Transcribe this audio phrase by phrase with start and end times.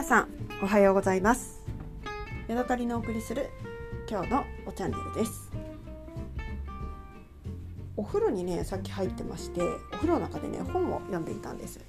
[0.00, 0.28] 皆さん
[0.62, 1.60] おはようございます。
[2.48, 3.50] ヤドカリのお送りする
[4.08, 5.50] 今日のおチャンネルです。
[7.98, 9.60] お風呂にねさっき入ってまして
[9.92, 11.80] お風呂の中でね本を読んでいたんです。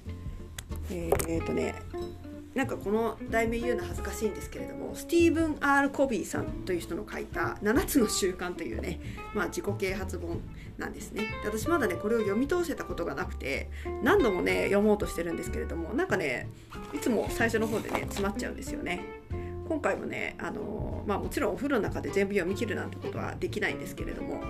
[0.90, 1.74] えー、っとね
[2.54, 9.00] なんかこの題名言うの恥ずかしいんですけれどもスティーブン・ R・ コビーさんという人の書いた「7つの習慣」というね、
[9.34, 10.40] まあ、自己啓発本
[10.76, 11.22] なんですね。
[11.22, 13.70] で私まだねこれを読み通せたことがなくて
[14.02, 16.48] 何度もね読もうとしてるんですけれどもなんかね
[16.94, 19.00] いつも最初の方でね詰まっちゃうんですよね。
[19.68, 24.42] 今回もねあの、まあ、もちろんお風呂の中で全部読み切るなんてことはできないんですけれども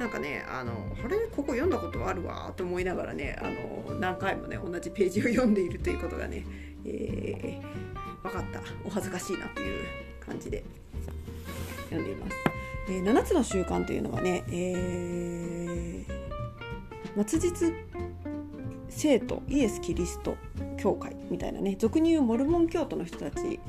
[0.00, 0.72] なんかねあの
[1.04, 1.16] あれ？
[1.28, 2.52] ここ読んだことあるわ？
[2.56, 3.48] と思いながらねあ
[3.92, 6.44] の何回もね同じページを読んでいるということがね
[6.86, 9.84] えー、分かったお恥ずかしいなという
[10.20, 10.64] 感じで
[11.90, 12.36] 読んでいます。
[12.88, 17.72] えー、7つの習慣というのはね、えー、末日
[18.88, 20.36] 生徒イエス・キリスト
[20.78, 23.60] 教会みたいなね俗に言うモルモン教徒の人たち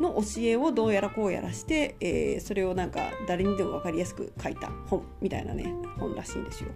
[0.00, 6.70] の教えをどうやらこうやらして、えー、それをなんか誰にでも分かりやすく書いた本みたいなね本らしいんですよ。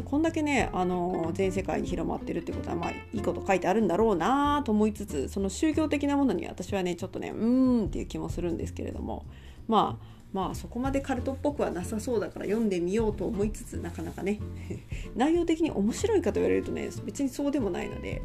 [0.00, 9.26] でこんだけねあの全世界に広まってるってことはまあいいこと書いてあるんだろうなと思いつつその宗教的なものに私はねちょっとねうーんっていう気もするんですけれども
[9.68, 14.38] まあまあそこまでカルトっぽくはなさそうだから読んでみようと思いつつなかなかね
[15.14, 18.22] 内容的に面白いかと言われるとね別にそうでもないので、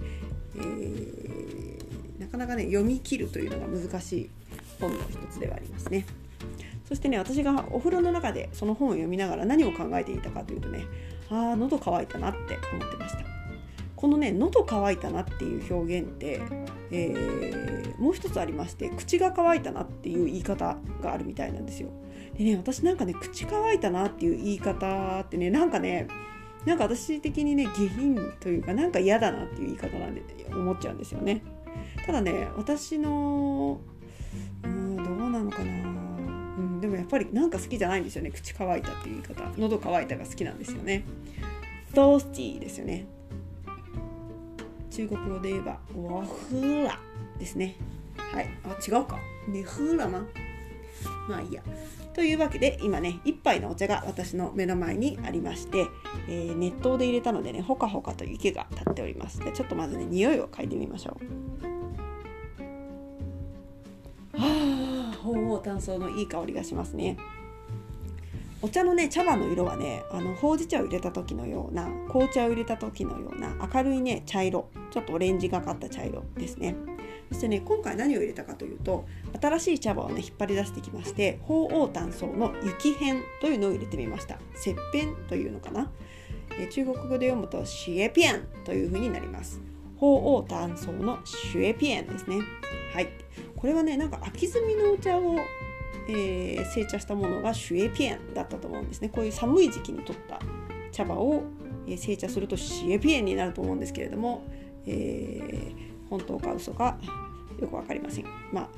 [0.55, 4.29] えー、なかなかね読み切るというのが難しい
[4.79, 6.05] 本の一つではありますね。
[6.85, 10.85] そしてね私がお風呂の中でその本を読みながら何を考えていたかというとね
[11.29, 13.25] ああ喉乾いたなって思ってました。
[13.95, 16.41] このね喉乾いたなっていう表現って、
[16.91, 21.89] えー、もう一つありまして口が乾いたなっていう言い方があるみたいなんですよ。
[22.37, 26.07] でね私なんかね口乾いたなっていう言い方ってねなんかね
[26.65, 31.41] なんか私的にね下品というかなんか嫌だなっていう言い方なんで思っちゃうんですよね。
[32.05, 33.79] ただね私の
[34.63, 35.84] うんどうなのかな、
[37.05, 38.31] っぱりなんか好きじゃないんですよね。
[38.31, 39.51] 口乾いたっていう言い方。
[39.57, 41.03] 喉乾いたが好きなんですよね。
[41.93, 43.05] トースティーですよね。
[44.91, 46.99] 中国語で言えばワフラ
[47.39, 47.75] ですね。
[48.17, 48.49] はい。
[48.63, 49.19] あ違うか。
[49.47, 50.25] ネフラマ
[51.27, 51.63] まあいいや。
[52.13, 55.85] というわけで今ね一杯のお茶が私の目の前にありまして、
[56.29, 59.39] えー、熱湯で入れたのでねほかほかと雪が立っております。
[59.39, 61.74] でちょっとまずね匂いを嗅いでみましょう。
[65.25, 67.17] 鳳凰炭素のいい香りがしますね
[68.61, 76.75] お茶のね茶葉の色はねあのほうじ茶を入れた時のような紅茶を入れた時のような明るいね茶色ちょっとオレンジがかった茶色ですね
[77.29, 79.05] そしてね今回何を入れたかというと
[79.39, 85.91] 新しい茶葉をね引っ張り出してきまして鳳凰炭素の雪片というのを入れてみました雪片というのかな
[86.71, 89.59] 中国語で読むとシエピエンという風になります
[89.99, 92.37] 鳳凰炭素のシュエピエンですね。
[92.93, 93.09] はい。
[93.55, 95.37] これはねなんか秋摘みのお茶を、
[96.07, 99.09] えー、製茶したものがシュエピエンだったと思うんですね。
[99.09, 100.39] こういう寒い時期に取った
[100.91, 101.43] 茶葉を、
[101.87, 104.43] えー、製茶するとシュエピエンになると思うんですけれども、
[104.85, 106.97] えー、本当か嘘か
[107.59, 108.25] よく分かりません。
[108.51, 108.69] まあ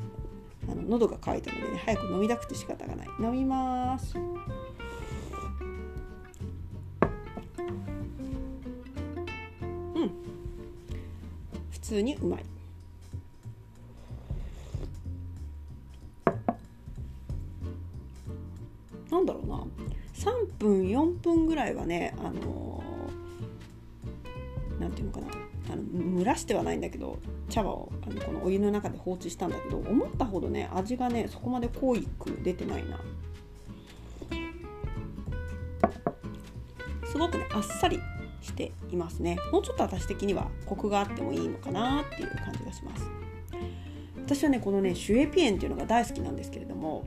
[0.69, 3.07] あの喉が渇いたのでね早く飲みたくて仕方がない。
[3.19, 4.15] 飲みます。
[11.87, 12.43] 通にうまい。
[19.09, 19.63] なんだろうな。
[20.13, 22.83] 3分4分ぐらいはねあの
[24.79, 25.27] 何て言うのかな。
[25.71, 32.99] あの蒸らしてはないんだけど茶葉をあのこのお湯の中で放置したんだけど思ったほどね味がねそこまで濃いく出てないな。
[37.05, 37.99] すごくねあっさり
[38.47, 39.37] していますね。
[39.51, 43.09] もうちょっと私的にはコクがあってもいいのかなっていう感じがします。
[44.15, 47.05] 私はねこのねシュエピエンっていうのが大好きなんですけれども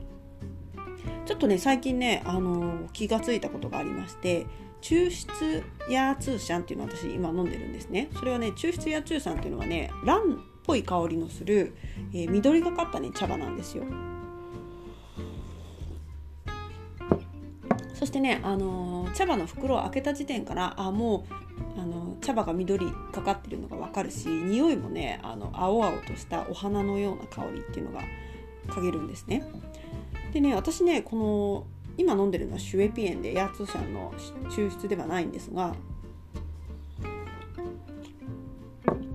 [1.25, 4.45] ちょっとね最近ね、あの気がついたことがありまして
[4.81, 8.09] 抽出ヤーツーシャンっていうのを私今飲んでるんですね。
[8.15, 11.75] それはね抽出ヤーツーシャンっていうのはねランっぽい香りのする、
[12.13, 13.83] えー、緑がかったね茶葉なんですよ。
[18.01, 21.25] そしてね、あの、茶葉の袋を開けた時点からあも
[21.77, 28.01] う、あの、茶葉が緑かかってるのが分かるし匂いもねあの青々としたお花のような香りっていうのが
[28.67, 29.43] 嗅げるんですね。
[30.31, 31.65] でね私ねこの
[31.97, 34.13] 今飲んでるのはシュエピエンでヤーツシャンの
[34.49, 35.75] 抽出ではないんですが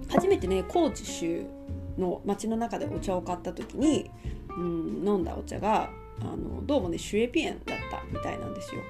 [0.08, 1.46] 初めてね高知州
[1.96, 4.10] の町の中でお茶を買った時に、
[4.50, 5.88] うん、飲んだお茶が
[6.20, 7.75] あのどうもねシュエピエンだ
[8.10, 8.82] みたいなんですよ。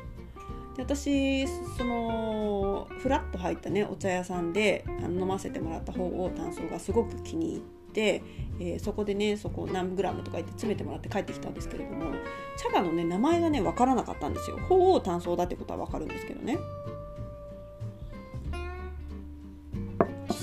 [0.77, 7.61] で私そのフラッと入ったねお茶屋さんであの飲ませてもらった方を炭素がすごく気に入っ
[7.93, 8.23] て、
[8.61, 12.13] えー、そこでねそこ何グラムとか言って詰めてもらって帰ってきたんですけれども
[12.59, 16.59] 茶葉のね名前がね分からなかったんですよ鳳凰炭素だってことは分かるんですけどね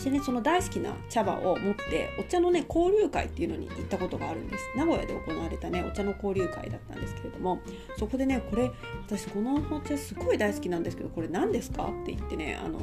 [0.04, 4.64] してねその大好きな茶葉を持ってお茶のね交流会っていうのに行ったことがあるんです。
[4.76, 7.62] 名古屋で行われたねお茶の交流会だったんですけれども
[7.98, 8.70] そこでねこれ
[9.08, 12.80] 私このお茶すごい大好きなんですけどこれ何ですかって言ってねあの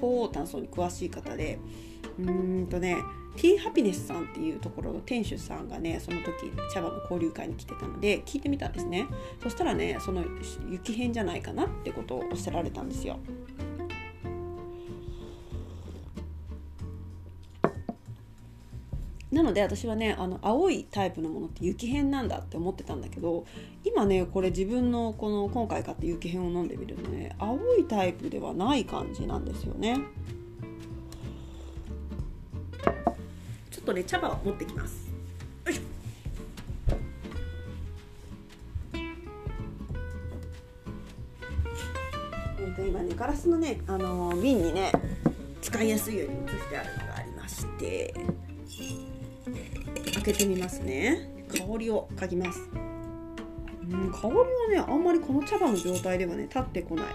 [0.00, 1.58] 鳳凰炭素に詳しい方で
[2.18, 2.96] うーんとね
[3.36, 9.06] ティーハピネスさんっていうところの店主さんがねその時茶葉の交流会に来てたので聞いてみたんですね。
[9.42, 10.24] そしたらねその
[10.70, 13.18] 雪片じゃないかなってことをおっしゃられたんですよ。
[19.32, 23.46] なので私はねあの青いタイプのものって雪片なんだって思ってたんだけど
[23.82, 29.98] 今ねこれ自分のこの今回買った雪片を飲んでみるとね青いタイプではない感じなんですよね。
[33.70, 35.10] ちょっとね茶葉を持ってきます。
[35.64, 35.82] よいしょ。
[42.58, 44.92] えー、と今ねガラスのね、あのー、瓶にね
[45.62, 48.14] 使いやすいように移してあるのがありまして。
[50.22, 51.30] けてみますね。
[51.48, 52.60] 香りを嗅ぎます。
[53.90, 57.06] うん香りはねあんまりこの茶葉の状態ではね立ってこない。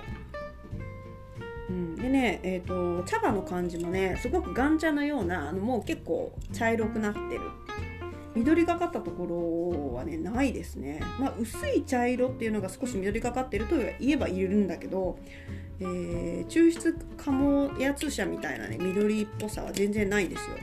[1.70, 7.42] うん、でね、えーと、茶葉の感じもねすごく岩茶のようなあのもう結構茶色くなってる。
[8.38, 9.26] 緑がかったとこ
[9.92, 15.18] ろはねないですね、まあ、薄い茶色っていうのが少し緑がかってると言えばいるんだけど、
[15.80, 20.56] えー、抽出カモヤツ社みたいなね緑っぽさは全然ないですよ。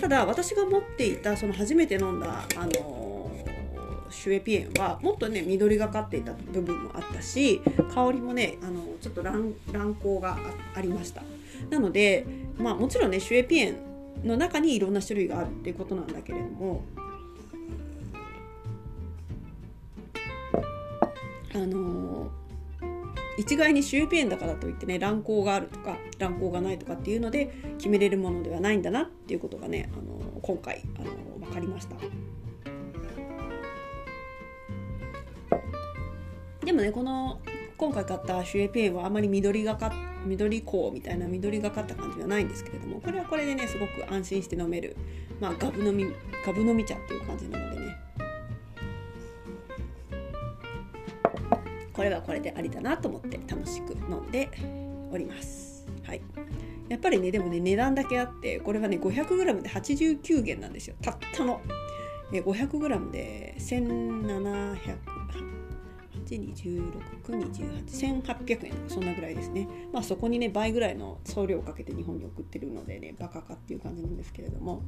[0.00, 3.30] ただ私が持っていたその初めて飲んだあの
[4.10, 7.60] シュエピエンはもっとね緑がかっていた部分もあったし
[7.94, 10.38] 香りもねあのちょっと乱乱光が
[10.74, 11.22] ありました。
[11.70, 12.26] なので
[12.58, 13.76] まあもちろんねシュエピエン
[14.24, 16.82] の中にいろんな種類があるっていうことなんだけれども
[21.56, 22.30] あの
[23.38, 31.96] 一概にシュエピエンだからといってね乱行があるとか乱行がないとかっていうので決めれるものではないんだなっていうことがね、あの今回、あの分かりました。
[36.64, 37.40] でもねこの
[37.76, 39.92] 今回買ったシュエピエンはあまり緑がか
[40.24, 44.96] 緑香みたいな緑がかった感じはないんですけれどもこれはこれでねすごく安心して飲める、
[45.40, 46.06] まあ、ガブ飲み
[46.44, 48.05] ガブ飲み茶っていう感じなのでね
[51.96, 54.50] これはこれでありだなと思って楽しく飲んで
[55.10, 55.86] おります。
[56.04, 56.20] はい、
[56.88, 60.96] やっぱりねでもね値段だけあってこれはね 500g で89元なんですよ。
[61.00, 61.62] たったの。
[62.30, 65.16] 500g で1700
[66.26, 68.74] 81628,1800円。
[68.88, 69.68] そんなぐらいですね。
[69.92, 74.82] まあそこにね倍ぐらいの送料をかけて日本に送ってるのでねバカかっていう感じなんですけれども。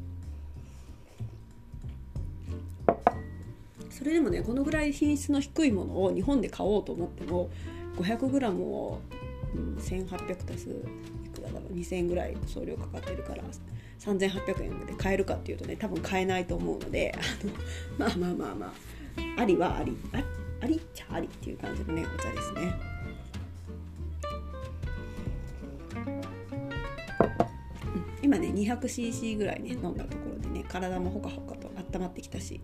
[3.90, 7.50] それでもねこのぐらい品質の低いものを日本で買おうと思っても
[7.96, 9.00] 500g を、
[9.54, 13.42] うん、1800足すいくらだろう2000円ぐらい送料かかってるから
[13.98, 17.14] 3800円で買えるかっていうとね多分買えないと思うので
[17.98, 20.22] あのまあまあまあまあありはありあ
[20.60, 22.98] ありっちゃありっていう感じのねお茶ですね。
[28.22, 32.60] 今ね 200cc ぐらいね飲んだところでね体もほかほかと温まってきたし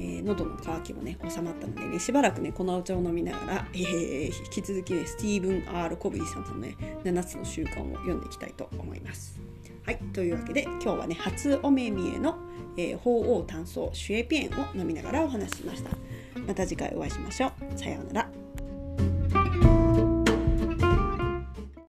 [0.00, 9.38] えー、喉の渇きもね収まったのでねしばらくねこのお茶を飲みながら、えー、引き続きねスティーブン・ R・ コビーさんのね7つの習慣を読んでいきたいと思います。
[9.84, 12.36] はいというわけで今日はね初お目見えの、
[12.76, 15.90] えー、鳳凰炭素シュエピエンを飲みながらお話ししました。
[16.46, 17.78] また次回お会いしましょう。
[17.78, 18.39] さようなら。